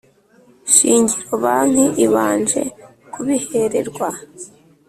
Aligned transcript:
Shingiro 0.73 1.33
banki 1.43 1.85
ibanje 2.05 2.61
kubihererwa 3.13 4.09